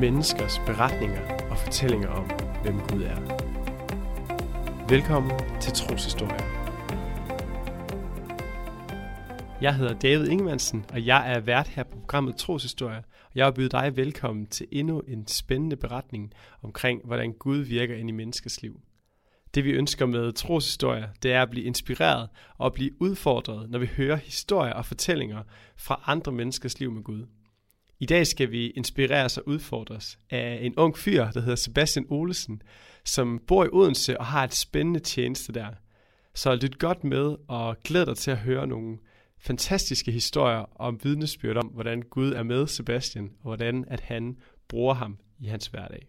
[0.00, 2.30] menneskers beretninger og fortællinger om,
[2.62, 3.16] hvem Gud er.
[4.88, 6.44] Velkommen til Troshistorie.
[9.60, 13.02] Jeg hedder David Ingemannsen, og jeg er vært her på programmet Troshistorie.
[13.24, 16.32] Og jeg vil byde dig velkommen til endnu en spændende beretning
[16.62, 18.80] omkring, hvordan Gud virker ind i menneskers liv.
[19.54, 22.28] Det vi ønsker med troshistorier, det er at blive inspireret
[22.58, 25.42] og blive udfordret, når vi hører historier og fortællinger
[25.76, 27.26] fra andre menneskers liv med Gud.
[28.00, 32.62] I dag skal vi inspireres og udfordres af en ung fyr, der hedder Sebastian Olesen,
[33.04, 35.66] som bor i Odense og har et spændende tjeneste der.
[36.34, 38.98] Så lyt godt med og glæd dig til at høre nogle
[39.38, 44.36] fantastiske historier om vidnesbyrd om, hvordan Gud er med Sebastian, og hvordan at han
[44.68, 46.08] bruger ham i hans hverdag.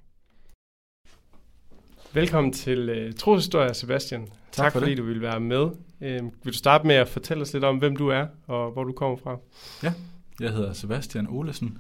[2.13, 4.21] Velkommen til uh, Troshistorie, Sebastian.
[4.25, 4.97] Tak, tak for fordi det.
[4.97, 5.61] du vil være med.
[5.61, 8.83] Uh, vil du starte med at fortælle os lidt om, hvem du er og hvor
[8.83, 9.37] du kommer fra?
[9.83, 9.93] Ja,
[10.39, 11.77] jeg hedder Sebastian Olesen,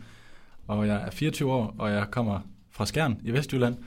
[0.67, 3.77] og jeg er 24 år, og jeg kommer fra Skjern i Vestjylland.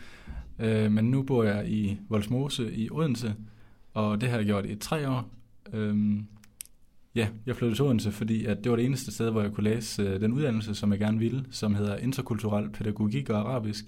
[0.59, 3.35] Øh, men nu bor jeg i Voldsmose i Odense,
[3.95, 5.31] og det har jeg gjort i tre år.
[5.73, 6.21] Øh,
[7.15, 9.65] ja, jeg flyttede til Odense, fordi at det var det eneste sted, hvor jeg kunne
[9.65, 13.85] læse øh, den uddannelse, som jeg gerne ville, som hedder Interkulturel Pædagogik og Arabisk.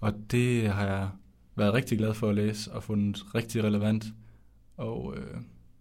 [0.00, 1.08] Og det har jeg
[1.56, 4.04] været rigtig glad for at læse og fundet rigtig relevant.
[4.76, 5.40] Og øh,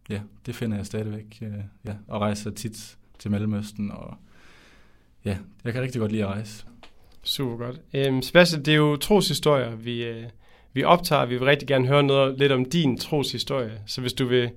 [0.10, 1.40] ja, det finder jeg stadigvæk.
[1.42, 3.92] Øh, ja, og rejser tit til Mellemøsten.
[3.92, 4.18] Og
[5.26, 6.66] ja, jeg kan rigtig godt lide at rejse.
[7.24, 7.82] Super godt.
[7.94, 10.24] Øhm, Sebastian, det er jo troshistorier, vi, øh,
[10.74, 11.26] vi optager.
[11.26, 13.82] Vi vil rigtig gerne høre noget lidt om din troshistorie.
[13.86, 14.50] Så hvis du vil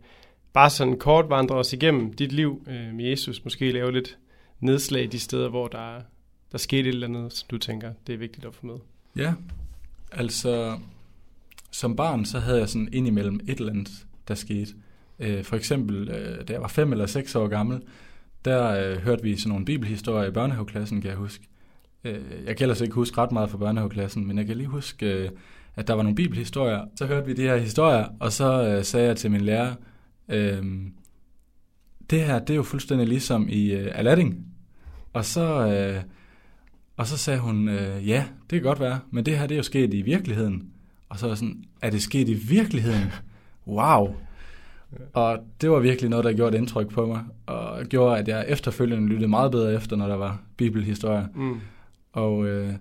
[0.53, 4.19] bare sådan kort vandre os igennem dit liv øh, med Jesus, måske lave lidt
[4.61, 6.01] nedslag de steder, hvor der,
[6.53, 8.77] der skete et eller andet, som du tænker, det er vigtigt at få med.
[9.17, 9.35] Ja,
[10.13, 10.79] altså
[11.71, 14.75] som barn, så havde jeg sådan indimellem et eller andet, der skete.
[15.19, 17.81] Øh, for eksempel, øh, da jeg var fem eller seks år gammel,
[18.45, 21.49] der øh, hørte vi sådan nogle bibelhistorier i børnehaveklassen, kan jeg huske.
[22.05, 25.07] Øh, jeg kan ellers ikke huske ret meget fra børnehaveklassen, men jeg kan lige huske,
[25.07, 25.31] øh,
[25.77, 26.85] at der var nogle bibelhistorier.
[26.97, 29.75] Så hørte vi de her historier, og så øh, sagde jeg til min lærer,
[30.29, 30.63] øh,
[32.11, 34.45] det her, det er jo fuldstændig ligesom i øh, Aladdin.
[35.13, 36.03] Og så, øh,
[36.97, 39.57] og så sagde hun, øh, ja, det kan godt være, men det her, det er
[39.57, 40.71] jo sket i virkeligheden.
[41.09, 43.13] Og så var sådan, er det sket i virkeligheden?
[43.67, 44.15] Wow!
[45.13, 48.45] Og det var virkelig noget, der gjorde et indtryk på mig, og gjorde, at jeg
[48.49, 51.27] efterfølgende lyttede meget bedre efter, når der var bibelhistorier.
[51.35, 51.61] Mm.
[52.13, 52.73] Og øh,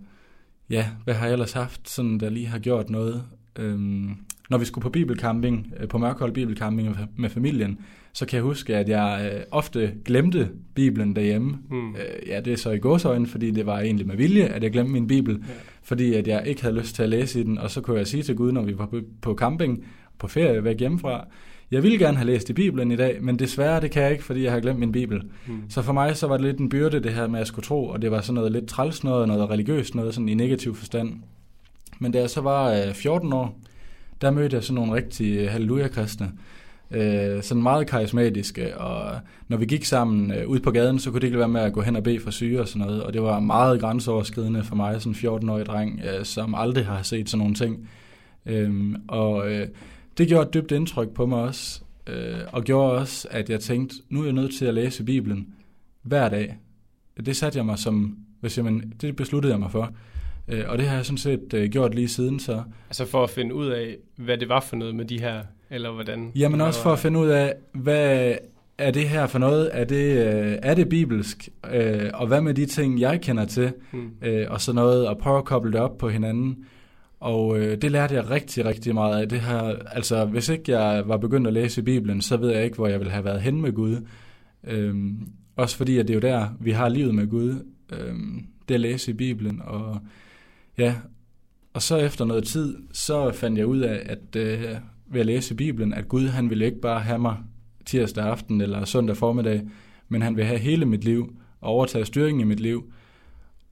[0.69, 3.23] ja, hvad har jeg ellers haft, sådan, der lige har gjort noget?
[3.59, 4.15] Øhm,
[4.49, 7.79] når vi skulle på bibelcamping, øh, på Mørkhold Bibelcamping med familien,
[8.13, 11.57] så kan jeg huske, at jeg øh, ofte glemte Bibelen derhjemme.
[11.69, 11.89] Mm.
[11.89, 14.71] Øh, ja, det er så i gåsøjne, fordi det var egentlig med vilje, at jeg
[14.71, 15.53] glemte min Bibel, ja.
[15.83, 18.07] fordi at jeg ikke havde lyst til at læse i den, og så kunne jeg
[18.07, 19.85] sige til Gud, når vi var på, på camping,
[20.17, 21.27] på ferie væk hjemmefra,
[21.71, 24.23] jeg ville gerne have læst i Bibelen i dag, men desværre det kan jeg ikke,
[24.23, 25.21] fordi jeg har glemt min Bibel.
[25.47, 25.63] Mm.
[25.69, 27.87] Så for mig så var det lidt en byrde, det her med at skulle tro,
[27.87, 31.13] og det var sådan noget lidt træls noget, noget religiøst noget, sådan i negativ forstand.
[31.99, 33.59] Men da jeg så var øh, 14 år,
[34.21, 36.31] der mødte jeg sådan nogle rigtige halleluja-kristne,
[36.91, 41.19] øh, sådan meget karismatiske, og når vi gik sammen øh, ud på gaden, så kunne
[41.19, 43.13] det ikke være med at gå hen og bede for syge og sådan noget, og
[43.13, 47.29] det var meget grænseoverskridende for mig, sådan en 14-årig dreng, øh, som aldrig har set
[47.29, 47.89] sådan nogle ting.
[48.45, 49.67] Øh, og øh,
[50.17, 53.95] det gjorde et dybt indtryk på mig også, øh, og gjorde også, at jeg tænkte,
[54.09, 55.53] nu er jeg nødt til at læse Bibelen
[56.01, 56.57] hver dag.
[57.25, 59.93] Det satte jeg mig som, hvis jeg, men, det besluttede jeg mig for.
[60.47, 62.63] Øh, og det har jeg sådan set øh, gjort lige siden så.
[62.89, 65.91] Altså for at finde ud af, hvad det var for noget med de her, eller
[65.91, 66.31] hvordan?
[66.35, 68.35] Jamen også for at finde ud af, hvad
[68.77, 69.69] er det her for noget?
[69.73, 71.49] Er det, øh, er det bibelsk?
[71.73, 73.73] Øh, og hvad med de ting, jeg kender til?
[73.91, 74.11] Hmm.
[74.21, 76.65] Øh, og så noget, at prøve at koble det op på hinanden.
[77.21, 79.29] Og øh, det lærte jeg rigtig, rigtig meget af.
[79.29, 82.63] Det her, altså, hvis ikke jeg var begyndt at læse i Bibelen, så ved jeg
[82.63, 84.07] ikke, hvor jeg ville have været hen med Gud.
[84.63, 87.65] Øhm, også fordi, at det er jo der, vi har livet med Gud.
[87.91, 89.61] Øhm, det at læse i Bibelen.
[89.63, 90.01] Og
[90.77, 90.95] Ja,
[91.73, 94.75] og så efter noget tid, så fandt jeg ud af, at øh,
[95.07, 97.37] ved at læse Bibelen, at Gud han ville ikke bare have mig
[97.85, 99.61] tirsdag aften eller søndag formiddag,
[100.09, 102.93] men han vil have hele mit liv og overtage styringen i mit liv.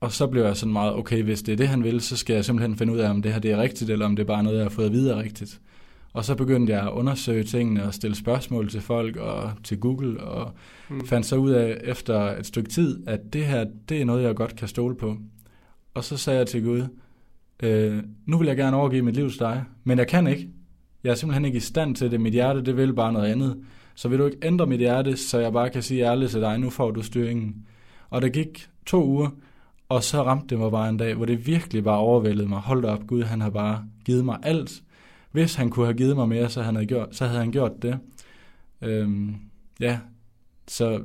[0.00, 2.34] Og så blev jeg sådan meget, okay, hvis det er det, han vil, så skal
[2.34, 4.26] jeg simpelthen finde ud af, om det her det er rigtigt, eller om det er
[4.26, 5.60] bare noget, jeg har fået at vide er rigtigt.
[6.12, 10.20] Og så begyndte jeg at undersøge tingene og stille spørgsmål til folk og til Google,
[10.20, 10.52] og
[10.88, 11.06] mm.
[11.06, 14.36] fandt så ud af efter et stykke tid, at det her, det er noget, jeg
[14.36, 15.16] godt kan stole på.
[15.94, 16.82] Og så sagde jeg til Gud,
[17.62, 20.48] øh, nu vil jeg gerne overgive mit liv til dig, men jeg kan ikke.
[21.04, 22.20] Jeg er simpelthen ikke i stand til det.
[22.20, 23.56] Mit hjerte, det vil bare noget andet.
[23.94, 26.58] Så vil du ikke ændre mit hjerte, så jeg bare kan sige ærligt til dig,
[26.58, 27.66] nu får du styringen.
[28.10, 29.30] Og der gik to uger,
[29.90, 32.58] og så ramte det mig bare en dag, hvor det virkelig bare overvældede mig.
[32.58, 34.72] Hold op, Gud, han har bare givet mig alt.
[35.32, 37.82] Hvis han kunne have givet mig mere, så, han havde, gjort, så havde han gjort
[37.82, 37.98] det.
[38.82, 39.34] Øhm,
[39.80, 39.98] ja,
[40.68, 41.00] så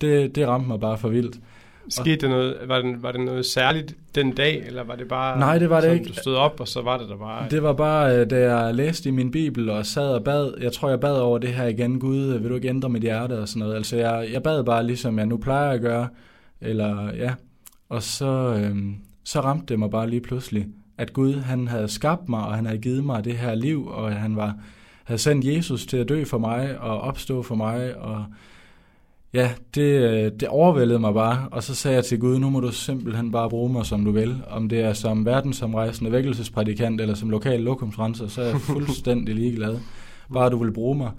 [0.00, 1.40] det, det ramte mig bare for vildt.
[1.88, 5.38] Skete det noget, var det, var det noget særligt den dag, eller var det bare,
[5.38, 6.08] Nej, det var det sådan, ikke.
[6.08, 7.48] du stod op, og så var det der bare...
[7.50, 10.72] Det var bare, øh, da jeg læste i min bibel og sad og bad, jeg
[10.72, 13.38] tror, jeg bad over det her igen, Gud, øh, vil du ikke ændre mit hjerte
[13.38, 13.76] og sådan noget.
[13.76, 16.08] Altså, jeg, jeg bad bare, ligesom jeg nu plejer at gøre,
[16.60, 17.34] eller ja,
[17.88, 20.66] og så, øhm, så ramte det mig bare lige pludselig,
[20.98, 24.12] at Gud, han havde skabt mig, og han havde givet mig det her liv, og
[24.12, 24.54] han var,
[25.04, 28.24] havde sendt Jesus til at dø for mig, og opstå for mig, og
[29.34, 32.60] ja, det, øh, det overvældede mig bare, og så sagde jeg til Gud, nu må
[32.60, 34.42] du simpelthen bare bruge mig, som du vil.
[34.50, 39.78] Om det er som verdensomrejsende vækkelsesprædikant, eller som lokal lokumsrenser, så er jeg fuldstændig ligeglad.
[40.32, 41.10] Bare du vil bruge mig.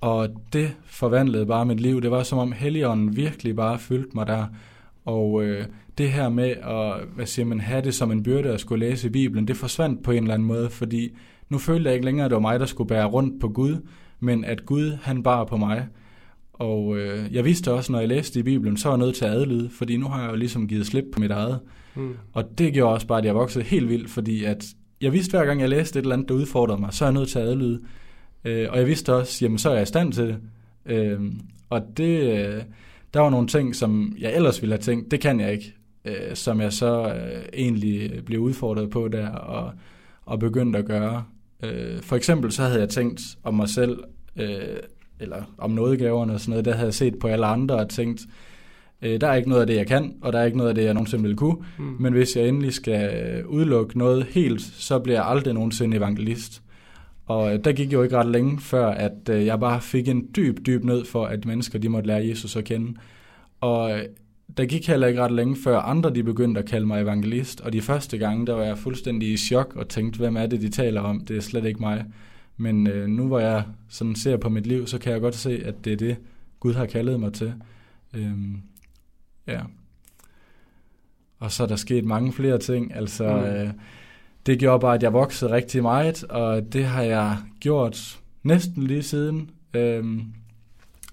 [0.00, 2.02] Og det forvandlede bare mit liv.
[2.02, 4.46] Det var som om Helligånden virkelig bare fyldte mig der.
[5.04, 5.66] Og øh,
[5.98, 9.10] det her med at hvad siger man, have det som en byrde at skulle læse
[9.10, 11.10] Bibelen, det forsvandt på en eller anden måde, fordi
[11.48, 13.76] nu følte jeg ikke længere, at det var mig, der skulle bære rundt på Gud,
[14.20, 15.86] men at Gud, han bar på mig.
[16.52, 19.24] Og øh, jeg vidste også, når jeg læste i Bibelen, så var jeg nødt til
[19.24, 21.60] at adlyde, fordi nu har jeg jo ligesom givet slip på mit eget.
[21.94, 22.14] Mm.
[22.32, 24.64] Og det gjorde også bare, at jeg voksede helt vildt, fordi at
[25.00, 27.14] jeg vidste hver gang, jeg læste et eller andet, der udfordrede mig, så er jeg
[27.14, 27.80] nødt til at adlyde.
[28.44, 30.38] Øh, og jeg vidste også, jamen så er jeg i stand til det.
[30.86, 31.20] Øh,
[31.70, 32.62] og det, øh,
[33.14, 35.74] der var nogle ting, som jeg ellers ville have tænkt, det kan jeg ikke.
[36.04, 39.72] Øh, som jeg så øh, egentlig blev udfordret på der, og,
[40.24, 41.24] og begyndte at gøre.
[41.64, 43.98] Øh, for eksempel så havde jeg tænkt om mig selv,
[44.36, 44.76] øh,
[45.20, 48.20] eller om nådegaverne og sådan noget, der havde jeg set på alle andre og tænkt,
[49.02, 50.74] øh, der er ikke noget af det, jeg kan, og der er ikke noget af
[50.74, 51.56] det, jeg nogensinde vil kunne.
[51.78, 51.96] Mm.
[52.00, 56.62] Men hvis jeg endelig skal øh, udelukke noget helt, så bliver jeg aldrig nogensinde evangelist.
[57.26, 60.28] Og øh, der gik jo ikke ret længe før, at øh, jeg bare fik en
[60.36, 62.94] dyb, dyb nød for, at mennesker de måtte lære Jesus at kende.
[63.60, 64.04] Og øh,
[64.56, 67.60] der gik heller ikke ret længe før andre de begyndte at kalde mig evangelist.
[67.60, 70.60] Og de første gange, der var jeg fuldstændig i chok og tænkte, hvem er det,
[70.60, 71.20] de taler om?
[71.24, 72.04] Det er slet ikke mig.
[72.56, 75.62] Men øh, nu hvor jeg sådan ser på mit liv, så kan jeg godt se,
[75.64, 76.16] at det er det,
[76.60, 77.52] Gud har kaldet mig til.
[78.14, 78.56] Øhm,
[79.46, 79.60] ja.
[81.38, 82.94] Og så er der sket mange flere ting.
[82.94, 83.40] Altså, Mm.
[83.40, 83.44] mm.
[83.46, 83.70] øh,
[84.46, 89.02] det gjorde bare, at jeg voksede rigtig meget, og det har jeg gjort næsten lige
[89.02, 89.50] siden.
[89.74, 90.24] Øhm,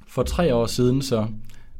[0.07, 1.27] for tre år siden, så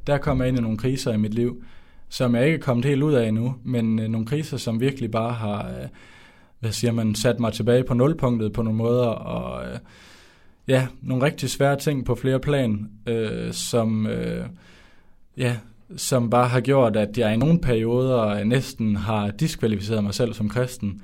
[0.08, 1.64] der kom jeg ind i nogle kriser i mit liv,
[2.10, 5.12] som jeg ikke er kommet helt ud af endnu, men øh, nogle kriser, som virkelig
[5.12, 5.88] bare har, øh,
[6.60, 9.80] hvad siger man, sat mig tilbage på nulpunktet på nogle måder, og øh,
[10.68, 14.46] ja, nogle rigtig svære ting på flere plan, øh, som, øh,
[15.38, 15.56] ja,
[15.96, 20.50] som bare har gjort, at jeg i nogle perioder næsten har diskvalificeret mig selv som
[20.50, 21.02] kristen.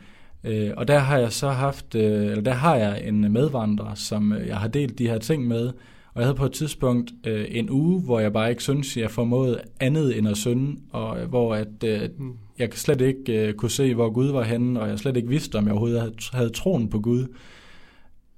[0.48, 4.34] Øh, og der har jeg så haft, øh, eller der har jeg en medvandrer, som
[4.34, 5.68] øh, jeg har delt de her ting med,
[6.14, 9.12] og jeg havde på et tidspunkt øh, en uge, hvor jeg bare ikke synes, jeg
[9.12, 12.34] formåede andet end at synde, og hvor at, øh, Mm.
[12.60, 15.56] jeg slet ikke øh, kunne se, hvor Gud var henne, og jeg slet ikke vidste,
[15.56, 17.28] om jeg overhovedet havde, havde troen på Gud.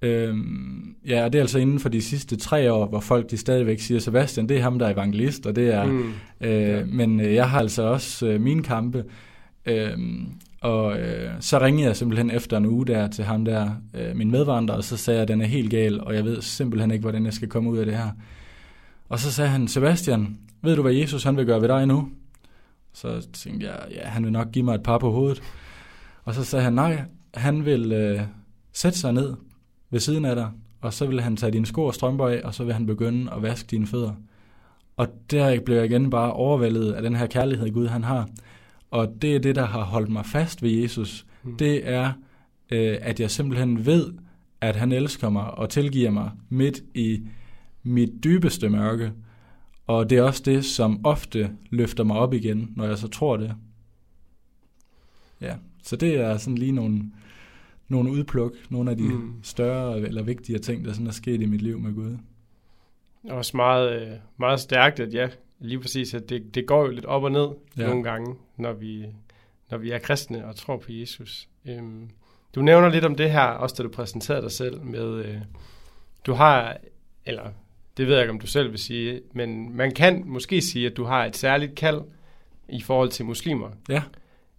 [0.01, 3.37] Øhm, ja, og det er altså inden for de sidste tre år, hvor folk de
[3.37, 5.85] stadigvæk siger, Sebastian, det er ham, der er evangelist, og det er...
[5.85, 6.13] Mm.
[6.41, 6.83] Øh, Ja.
[6.85, 9.03] Men øh, jeg har altså også øh, mine kampe.
[9.65, 9.91] Øh,
[10.61, 14.31] og øh, så ringede jeg simpelthen efter en uge der til ham der, øh, min
[14.31, 17.01] medvandrer, og så sagde jeg, at den er helt gal, og jeg ved simpelthen ikke,
[17.01, 18.09] hvordan jeg skal komme ud af det her.
[19.09, 22.09] Og så sagde han, Sebastian, ved du, hvad Jesus han vil gøre ved dig nu?
[22.93, 25.41] Så tænkte jeg, ja, han vil nok give mig et par på hovedet.
[26.25, 27.03] Og så sagde han, nej,
[27.33, 28.21] han vil øh,
[28.73, 29.35] sætte sig ned
[29.89, 30.49] ved siden af dig,
[30.81, 33.31] og så vil han tage dine sko og strømper af, og så vil han begynde
[33.33, 34.13] at vaske dine fødder.
[34.97, 38.29] Og der blev jeg igen bare overvældet af den her kærlighed, Gud han har.
[38.91, 41.25] Og det er det, der har holdt mig fast ved Jesus.
[41.43, 41.57] Mm.
[41.57, 42.11] Det er,
[42.71, 44.13] øh, at jeg simpelthen ved,
[44.61, 47.21] at han elsker mig og tilgiver mig midt i
[47.83, 49.11] mit dybeste mørke.
[49.87, 53.37] Og det er også det, som ofte løfter mig op igen, når jeg så tror
[53.37, 53.55] det.
[55.41, 57.03] Ja, så det er sådan lige nogle,
[57.87, 59.33] nogle udpluk, nogle af de Mm.
[59.43, 62.17] større eller vigtigere ting, der sådan er sket i mit liv med Gud.
[63.29, 65.27] også meget, øh, meget stærkt, at ja,
[65.59, 67.47] lige præcis, at det, det går jo lidt op og ned
[67.77, 67.87] ja.
[67.87, 69.05] Nogle gange, når vi,
[69.71, 71.47] når vi er kristne og tror på Jesus.
[71.65, 72.09] Øhm,
[72.55, 75.37] du nævner lidt om det her, også da du præsenterede dig selv med, øh,
[76.25, 76.77] du har,
[77.25, 77.51] eller
[77.97, 80.97] det ved jeg ikke, om du selv vil sige, men man kan måske sige, at
[80.97, 82.01] du har et særligt kald
[82.69, 83.69] i forhold til muslimer.
[83.89, 84.03] Ja.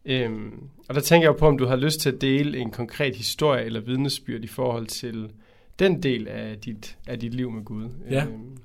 [0.04, 3.16] Øhm, og der tænker jeg på, om du har lyst til at dele en konkret
[3.16, 5.30] historie eller vidnesbyrd i forhold til
[5.78, 7.88] den del af dit, af dit liv med Gud.
[8.10, 8.24] Ja.
[8.24, 8.56] Øhm,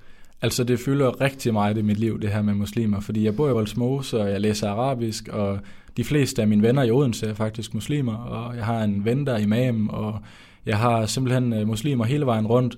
[0.42, 3.50] Altså det fylder rigtig meget i mit liv, det her med muslimer, fordi jeg bor
[3.50, 5.60] i Voldsmose, og jeg læser arabisk, og
[5.98, 9.28] de fleste af mine venner i Odense er faktisk muslimer, og jeg har en ven,
[9.28, 10.20] der er imam, og
[10.66, 12.78] jeg har simpelthen øh, muslimer hele vejen rundt,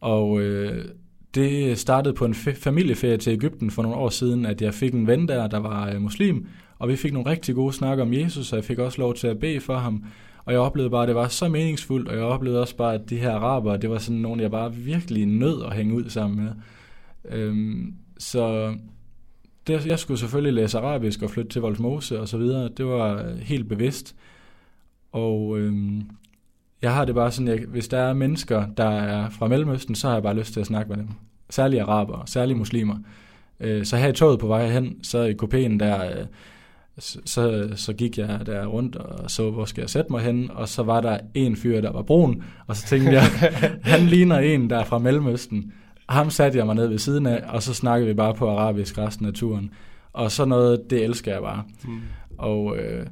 [0.00, 0.84] og øh,
[1.34, 5.06] det startede på en familieferie til Ægypten for nogle år siden, at jeg fik en
[5.06, 6.46] ven der, der var øh, muslim,
[6.78, 9.26] og vi fik nogle rigtig gode snakker om Jesus, og jeg fik også lov til
[9.26, 10.04] at bede for ham,
[10.44, 13.10] og jeg oplevede bare, at det var så meningsfuldt, og jeg oplevede også bare, at
[13.10, 16.44] de her araber, det var sådan nogle, jeg bare virkelig nød at hænge ud sammen
[16.44, 16.52] med.
[17.30, 18.74] Øhm, så
[19.66, 22.68] det, jeg skulle selvfølgelig læse arabisk og flytte til Voldsmose og så videre.
[22.76, 24.14] Det var øh, helt bevidst.
[25.12, 26.02] Og øhm,
[26.82, 30.06] jeg har det bare sådan, at hvis der er mennesker, der er fra Mellemøsten, så
[30.06, 31.08] har jeg bare lyst til at snakke med dem.
[31.50, 32.96] Særlige araber, særlige muslimer.
[33.60, 36.26] Øh, så her i toget på vej hen, så i kopien der, øh,
[36.98, 40.68] så, så gik jeg der rundt og så, hvor skal jeg sætte mig hen, og
[40.68, 43.22] så var der en fyr, der var brun, og så tænkte jeg,
[43.92, 45.72] han ligner en, der er fra Mellemøsten.
[46.08, 48.98] Ham satte jeg mig ned ved siden af, og så snakkede vi bare på arabisk
[48.98, 49.70] resten af turen.
[50.12, 51.64] Og så noget, det elsker jeg bare.
[51.84, 52.00] Mm.
[52.38, 53.06] Og øh,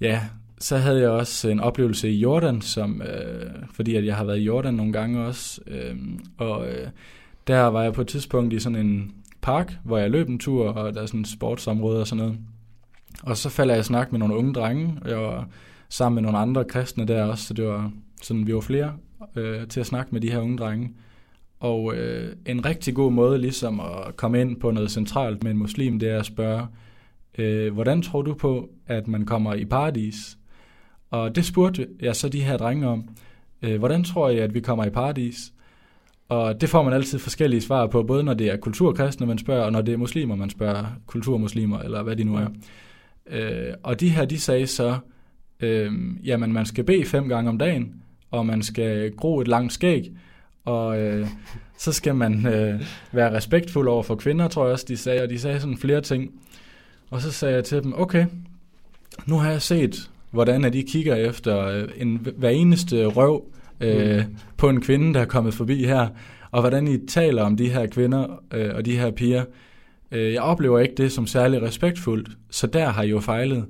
[0.00, 0.20] ja,
[0.58, 4.38] så havde jeg også en oplevelse i Jordan, som, øh, fordi at jeg har været
[4.38, 5.60] i Jordan nogle gange også.
[5.66, 5.96] Øh,
[6.38, 6.88] og øh,
[7.46, 10.68] der var jeg på et tidspunkt i sådan en park, hvor jeg løb en tur,
[10.68, 12.38] og der er sådan et sportsområde og sådan noget.
[13.22, 15.48] Og så falder jeg i snak med nogle unge drenge, og jeg var
[15.88, 17.90] sammen med nogle andre kristne der også, så det var
[18.22, 18.92] sådan, vi var flere
[19.36, 20.90] øh, til at snakke med de her unge drenge.
[21.60, 25.58] Og øh, en rigtig god måde ligesom at komme ind på noget centralt med en
[25.58, 26.66] muslim, det er at spørge,
[27.38, 30.38] øh, hvordan tror du på, at man kommer i paradis?
[31.10, 33.08] Og det spurgte jeg så de her drenge om.
[33.62, 35.52] Øh, hvordan tror jeg, at vi kommer i paradis?
[36.28, 39.64] Og det får man altid forskellige svar på, både når det er kulturkristne, man spørger,
[39.64, 42.46] og når det er muslimer, man spørger kulturmuslimer, eller hvad de nu er.
[43.26, 44.98] Øh, og de her, de sagde så,
[45.60, 45.92] øh,
[46.24, 50.10] jamen man skal bede fem gange om dagen, og man skal gro et langt skæg,
[50.66, 51.26] og øh,
[51.78, 52.82] så skal man øh,
[53.12, 56.00] være respektfuld over for kvinder, tror jeg også, de sagde, og de sagde sådan flere
[56.00, 56.30] ting.
[57.10, 58.26] Og så sagde jeg til dem, okay,
[59.26, 63.44] nu har jeg set, hvordan at de kigger efter øh, en, hver eneste røv
[63.80, 64.36] øh, mm.
[64.56, 66.08] på en kvinde, der er kommet forbi her,
[66.50, 69.44] og hvordan I taler om de her kvinder øh, og de her piger.
[70.12, 73.66] Øh, jeg oplever ikke det som særlig respektfuldt, så der har I jo fejlet.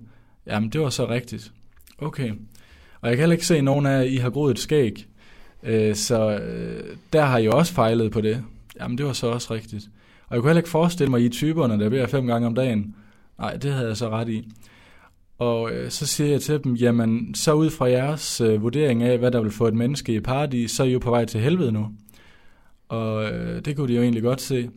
[0.47, 1.53] Jamen, det var så rigtigt.
[1.99, 2.31] Okay.
[3.00, 5.07] Og jeg kan heller ikke se, at nogen af jer, I har groet et skæg.
[5.66, 8.44] Øh, så øh, der har jeg også fejlet på det.
[8.80, 9.85] Jamen, det var så også rigtigt.
[10.28, 12.54] Og jeg kunne heller ikke forestille mig, at I typerne, der beder fem gange om
[12.54, 12.94] dagen.
[13.38, 14.49] Nej, det havde jeg så ret i.
[15.38, 19.18] Og øh, så siger jeg til dem, jamen så ud fra jeres øh, vurdering af,
[19.18, 21.40] hvad der vil få et menneske i paradis, så er I jo på vej til
[21.40, 21.88] helvede nu.
[22.88, 24.70] Og øh, det kunne de jo egentlig godt se.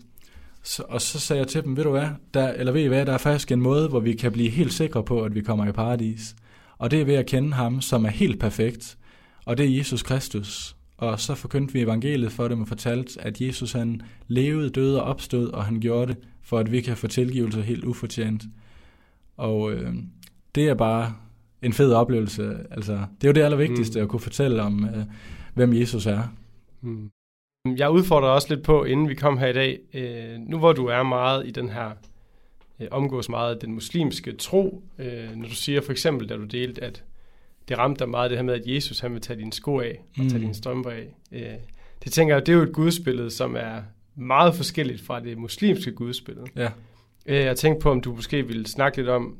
[0.64, 3.06] Så, og så sagde jeg til dem, ved du hvad, der, eller ved I hvad,
[3.06, 5.68] der er faktisk en måde, hvor vi kan blive helt sikre på, at vi kommer
[5.68, 6.36] i paradis.
[6.78, 8.98] Og det er ved at kende ham, som er helt perfekt.
[9.46, 10.76] Og det er Jesus Kristus.
[11.00, 15.08] Og så forkyndte vi evangeliet for dem og fortalte, at Jesus han levede, døde og
[15.10, 18.44] opstod, og han gjorde det, for at vi kan få tilgivelse helt ufortjent.
[19.38, 19.94] Og øh,
[20.56, 21.14] det er bare
[21.62, 22.58] en fed oplevelse.
[22.72, 24.04] Altså, det er jo det allervigtigste, mm.
[24.04, 25.04] at kunne fortælle om, øh,
[25.54, 26.24] hvem Jesus er.
[26.82, 27.10] Mm.
[27.78, 30.86] Jeg udfordrer også lidt på, inden vi kom her i dag, øh, nu hvor du
[30.86, 31.92] er meget i den her,
[32.80, 36.84] øh, omgås meget den muslimske tro, øh, når du siger for eksempel, da du delte,
[36.84, 37.04] at
[37.70, 40.00] det ramte dig meget det her med, at Jesus han vil tage dine sko af
[40.18, 40.30] og mm.
[40.30, 41.16] tage dine strømper af.
[41.32, 41.54] Øh,
[42.04, 43.82] det tænker jeg, det er jo et gudsbillede, som er
[44.16, 46.46] meget forskelligt fra det muslimske gudsbillede.
[46.56, 46.70] Ja.
[47.26, 49.38] Øh, jeg tænkte på, om du måske ville snakke lidt om,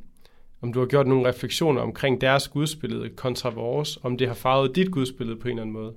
[0.62, 4.76] om du har gjort nogle refleksioner omkring deres gudsbillede kontra vores, om det har farvet
[4.76, 5.94] dit gudsbillede på en eller anden måde.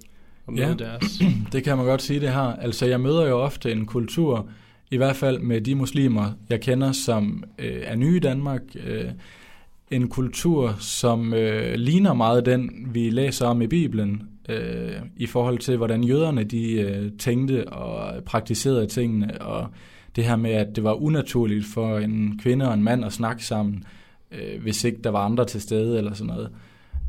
[0.47, 1.23] Om ja, deres.
[1.53, 2.57] det kan man godt sige, det har.
[2.57, 4.49] Altså, jeg møder jo ofte en kultur,
[4.91, 9.05] i hvert fald med de muslimer, jeg kender, som øh, er nye i Danmark, øh,
[9.93, 15.59] en kultur, som øh, ligner meget den, vi læser om i Bibelen, øh, i forhold
[15.59, 19.69] til, hvordan jøderne de øh, tænkte og praktiserede tingene, og
[20.17, 23.45] det her med, at det var unaturligt for en kvinde og en mand at snakke
[23.45, 23.85] sammen,
[24.33, 26.51] øh, hvis ikke der var andre til stede eller sådan noget.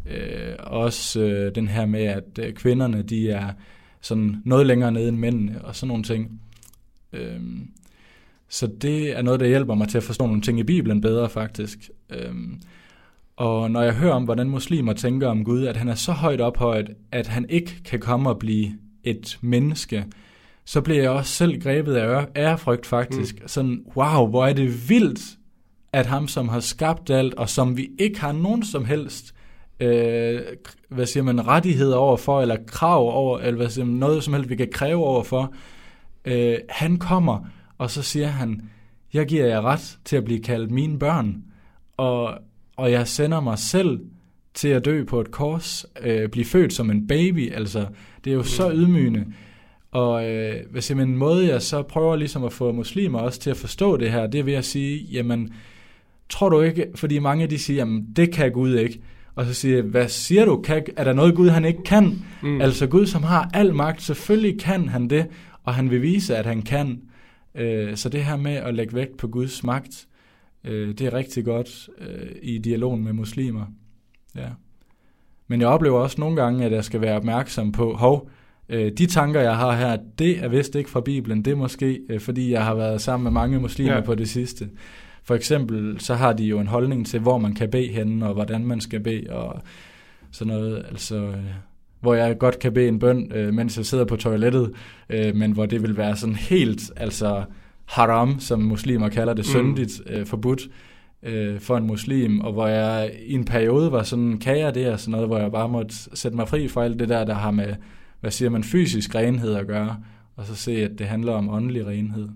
[0.05, 3.49] Øh, også øh, den her med, at øh, kvinderne de er
[4.01, 6.41] sådan noget længere nede end mændene og sådan nogle ting.
[7.13, 7.39] Øh,
[8.53, 11.29] så det er noget, der hjælper mig til at forstå nogle ting i Bibelen bedre
[11.29, 11.89] faktisk.
[12.09, 12.33] Øh,
[13.35, 16.41] og når jeg hører om, hvordan muslimer tænker om Gud, at han er så højt
[16.41, 18.71] ophøjet, at han ikke kan komme og blive
[19.03, 20.05] et menneske,
[20.65, 23.41] så bliver jeg også selv grebet af ærefrygt faktisk.
[23.41, 23.47] Mm.
[23.47, 25.21] Sådan, wow, hvor er det vildt,
[25.93, 29.33] at ham, som har skabt alt, og som vi ikke har nogen som helst
[29.79, 30.41] øh,
[30.89, 34.33] hvad siger man, rettigheder over for, eller krav over, eller hvad siger man, noget som
[34.33, 35.53] helst, vi kan kræve over for,
[36.25, 38.61] øh, han kommer, og så siger han,
[39.13, 41.43] jeg giver jer ret til at blive kaldt mine børn,
[41.97, 42.37] og,
[42.77, 43.99] og jeg sender mig selv
[44.53, 47.85] til at dø på et kors, øh, blive født som en baby, altså,
[48.23, 49.25] det er jo så ydmygende.
[49.91, 53.49] Og øh, hvis jeg en måde, jeg så prøver ligesom at få muslimer også til
[53.49, 55.53] at forstå det her, det er ved at sige, jamen,
[56.29, 59.01] tror du ikke, fordi mange de siger, jamen det kan Gud ikke.
[59.35, 60.61] Og så siger jeg, hvad siger du?
[60.61, 62.23] Kan, er der noget Gud, han ikke kan?
[62.43, 62.61] Mm.
[62.61, 65.25] Altså Gud, som har al magt, selvfølgelig kan han det,
[65.63, 67.01] og han vil vise, at han kan.
[67.55, 70.07] Øh, så det her med at lægge vægt på Guds magt,
[70.63, 73.65] øh, det er rigtig godt øh, i dialogen med muslimer.
[74.35, 74.49] Ja.
[75.47, 78.29] Men jeg oplever også nogle gange, at jeg skal være opmærksom på, hov,
[78.69, 81.45] Øh, de tanker, jeg har her, det er vist ikke fra Bibelen.
[81.45, 84.01] Det er måske, øh, fordi jeg har været sammen med mange muslimer ja.
[84.01, 84.69] på det sidste.
[85.23, 88.33] For eksempel, så har de jo en holdning til, hvor man kan bede henne, og
[88.33, 89.61] hvordan man skal bede, og
[90.31, 90.85] sådan noget.
[90.89, 91.33] Altså,
[92.03, 94.71] hvor jeg godt kan bede en bøn, øh, mens jeg sidder på toilettet,
[95.09, 97.43] øh, men hvor det vil være sådan helt, altså
[97.85, 99.49] haram, som muslimer kalder det, mm.
[99.49, 100.61] syndigt, øh, forbudt
[101.23, 104.89] øh, for en muslim, og hvor jeg i en periode var sådan, kan jeg det,
[104.89, 107.33] og sådan noget, hvor jeg bare måtte sætte mig fri for alt det der, der
[107.33, 107.75] har med,
[108.19, 110.03] hvad siger man, fysisk renhed at gøre,
[110.35, 112.29] og så se, at det handler om åndelig renhed.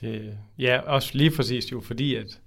[0.00, 2.40] Det, ja, også lige præcis jo, fordi at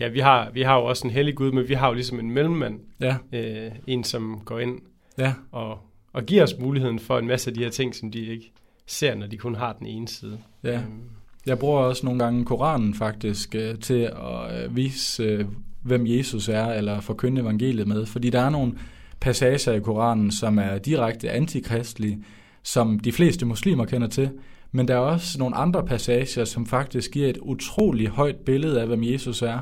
[0.00, 2.20] ja, vi har, vi har jo også en hellig Gud, men vi har jo ligesom
[2.20, 3.16] en mellemmand, ja.
[3.32, 4.80] øh, en som går ind
[5.18, 5.34] ja.
[5.52, 5.78] og,
[6.12, 8.52] og giver os muligheden for en masse af de her ting, som de ikke
[8.86, 10.38] ser, når de kun har den ene side.
[10.62, 10.74] Ja.
[10.74, 11.02] Øhm.
[11.46, 15.44] Jeg bruger også nogle gange Koranen faktisk øh, til at øh, vise, øh,
[15.82, 18.72] hvem Jesus er, eller forkynde evangeliet med, fordi der er nogle
[19.20, 22.24] passager i Koranen, som er direkte antikristelige,
[22.62, 24.30] som de fleste muslimer kender til,
[24.72, 28.86] men der er også nogle andre passager, som faktisk giver et utroligt højt billede af,
[28.86, 29.58] hvem Jesus er,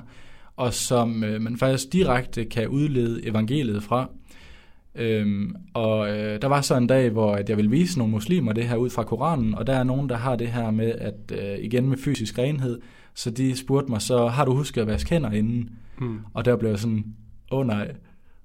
[0.57, 4.11] og som øh, man faktisk direkte kan udlede evangeliet fra.
[4.95, 8.53] Øhm, og øh, der var så en dag, hvor at jeg ville vise nogle muslimer
[8.53, 11.33] det her ud fra Koranen, og der er nogen, der har det her med, at
[11.33, 12.81] øh, igen med fysisk renhed,
[13.15, 15.71] så de spurgte mig så, har du husket at vaske hænder inden?
[16.01, 16.19] Mm.
[16.35, 17.05] Og der blev jeg sådan,
[17.51, 17.95] åh oh, nej,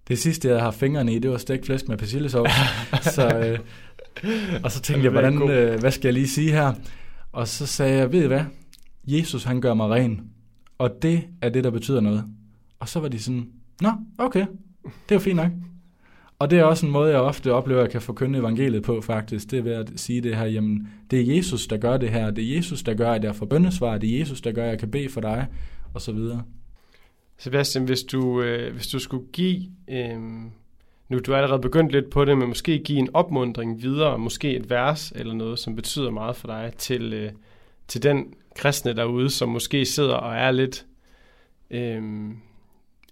[0.07, 2.51] det sidste, jeg har fingrene i, det var stegt flæsk med persillesovs.
[3.15, 3.59] så, øh,
[4.63, 6.73] og så tænkte jeg, hvordan, øh, hvad skal jeg lige sige her?
[7.31, 8.41] Og så sagde jeg, ved I hvad?
[9.07, 10.21] Jesus, han gør mig ren.
[10.77, 12.23] Og det er det, der betyder noget.
[12.79, 13.47] Og så var de sådan,
[13.81, 14.45] nå, okay,
[15.09, 15.51] det jo fint nok.
[16.43, 19.01] Og det er også en måde, jeg ofte oplever, at jeg kan forkynde evangeliet på
[19.01, 19.51] faktisk.
[19.51, 22.31] Det er ved at sige det her, jamen, det er Jesus, der gør det her.
[22.31, 23.97] Det er Jesus, der gør, at jeg får bøndesvar.
[23.97, 25.47] Det er Jesus, der gør, at jeg kan bede for dig,
[25.93, 26.43] og så videre.
[27.37, 30.19] Sebastian, hvis du, øh, hvis du skulle give, øh,
[31.09, 34.55] nu du er allerede begyndt lidt på det, men måske give en opmundring videre, måske
[34.55, 37.31] et vers eller noget, som betyder meget for dig, til, øh,
[37.87, 40.85] til den kristne derude, som måske sidder og er lidt
[41.71, 42.01] øh,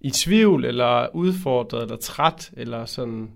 [0.02, 3.32] i tvivl, eller udfordret, eller træt, eller sådan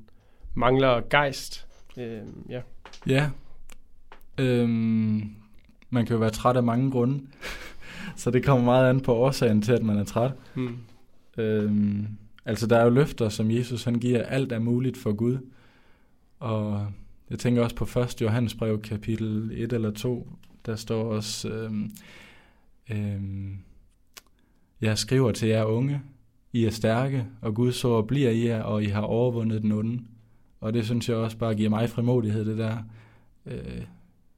[0.53, 1.67] mangler gejst.
[1.97, 2.61] Øh, ja.
[3.07, 3.29] Ja.
[4.37, 5.35] Øhm,
[5.89, 7.21] man kan jo være træt af mange grunde.
[8.17, 10.31] så det kommer meget an på årsagen til, at man er træt.
[10.53, 10.77] Hmm.
[11.37, 12.07] Øhm,
[12.45, 14.23] altså, der er jo løfter, som Jesus han giver.
[14.23, 15.37] Alt er muligt for Gud.
[16.39, 16.87] Og
[17.29, 18.21] jeg tænker også på 1.
[18.21, 20.27] Johannes brev, kapitel 1 eller 2,
[20.65, 21.91] der står også, øhm,
[22.91, 23.57] øhm,
[24.81, 26.01] jeg skriver til jer unge,
[26.55, 29.71] i er stærke, og Gud så og bliver i jer, og I har overvundet den
[29.71, 29.99] onde.
[30.61, 32.77] Og det synes jeg også bare giver mig frimodighed, det der.
[33.45, 33.81] Øh,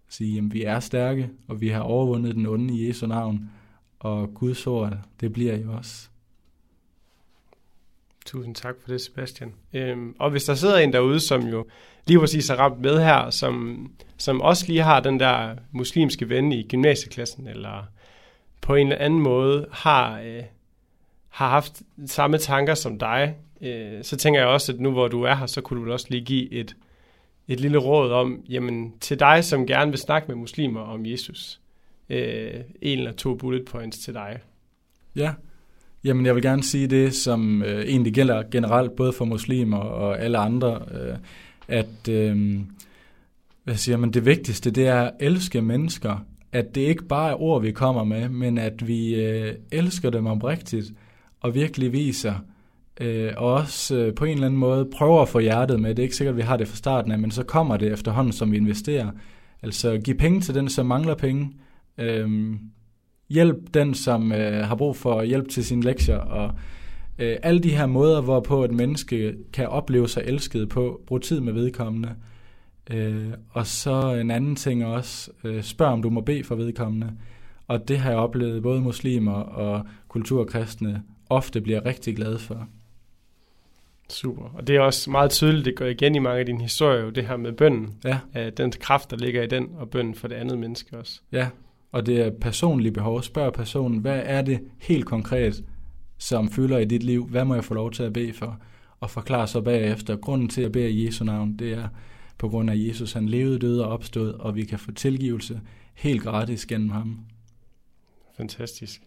[0.09, 3.49] sige, jamen vi er stærke, og vi har overvundet den onde i Jesu navn,
[3.99, 6.09] og Guds ord, det bliver I også.
[8.25, 9.53] Tusind tak for det, Sebastian.
[9.73, 11.65] Øhm, og hvis der sidder en derude, som jo
[12.07, 16.51] lige præcis har ramt med her, som, som også lige har den der muslimske ven
[16.51, 17.83] i gymnasieklassen, eller
[18.61, 20.43] på en eller anden måde har, øh,
[21.37, 25.23] har haft samme tanker som dig, øh, så tænker jeg også, at nu hvor du
[25.23, 26.75] er her, så kunne du også lige give et,
[27.47, 31.59] et lille råd om, jamen til dig, som gerne vil snakke med muslimer om Jesus,
[32.09, 34.39] øh, en eller to bullet points til dig.
[35.15, 35.33] Ja,
[36.03, 40.21] jamen jeg vil gerne sige det, som øh, egentlig gælder generelt, både for muslimer og
[40.21, 41.17] alle andre, øh,
[41.67, 42.59] at øh,
[43.63, 47.41] hvad siger man, det vigtigste, det er at elske mennesker, at det ikke bare er
[47.41, 50.93] ord, vi kommer med, men at vi øh, elsker dem oprigtigt,
[51.41, 52.33] og virkelig viser,
[53.01, 55.89] øh, og også øh, på en eller anden måde prøver at få hjertet med.
[55.89, 57.91] Det er ikke sikkert, at vi har det fra starten af, men så kommer det
[57.91, 59.11] efterhånden, som vi investerer.
[59.61, 61.51] Altså give penge til den, som mangler penge.
[61.97, 62.55] Øh,
[63.29, 66.53] hjælp den, som øh, har brug for hjælp til sine lektier, og
[67.19, 71.39] øh, alle de her måder, hvorpå et menneske kan opleve sig elsket på, bruge tid
[71.39, 72.09] med vedkommende.
[72.89, 77.11] Øh, og så en anden ting også, øh, spørg om du må bede for vedkommende.
[77.67, 82.67] Og det har jeg oplevet både muslimer og kulturkristne ofte bliver rigtig glade for.
[84.09, 84.43] Super.
[84.43, 87.27] Og det er også meget tydeligt, det går igen i mange af dine historier, det
[87.27, 87.95] her med bønden.
[88.05, 88.49] Ja.
[88.49, 91.21] Den kraft, der ligger i den, og bønden for det andet menneske også.
[91.31, 91.49] Ja,
[91.91, 93.23] og det er personlige behov.
[93.23, 95.63] Spørg personen, hvad er det helt konkret,
[96.17, 97.27] som fylder i dit liv?
[97.27, 98.59] Hvad må jeg få lov til at bede for?
[98.99, 101.87] Og forklar så bagefter, grunden til at bede i Jesu navn, det er
[102.37, 105.61] på grund af Jesus, han levede, døde og opstod, og vi kan få tilgivelse
[105.93, 107.19] helt gratis gennem ham.
[108.37, 109.01] Fantastisk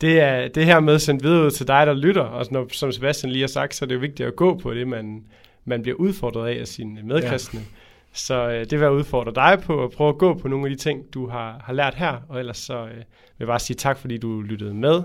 [0.00, 2.92] det er det her med sendt videre ud til dig, der lytter, og når, som
[2.92, 5.24] Sebastian lige har sagt, så er det jo vigtigt at gå på det, man,
[5.64, 7.60] man bliver udfordret af af sine medkristne.
[7.60, 7.66] Ja.
[8.12, 10.76] Så øh, det vil jeg udfordre dig på, at prøve at gå på nogle af
[10.76, 13.04] de ting, du har, har lært her, og ellers så øh, vil
[13.38, 15.02] jeg bare sige tak, fordi du lyttede med.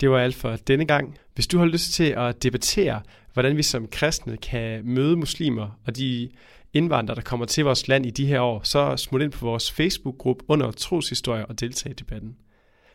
[0.00, 1.18] Det var alt for denne gang.
[1.34, 3.00] Hvis du har lyst til at debattere,
[3.32, 6.28] hvordan vi som kristne kan møde muslimer og de
[6.72, 9.72] indvandrere, der kommer til vores land i de her år, så smut ind på vores
[9.72, 12.36] Facebook-gruppe under Troshistorie og deltag i debatten.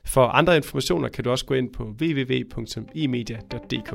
[0.08, 3.94] For andre informationer kan du også gå ind på www.emedia.dk.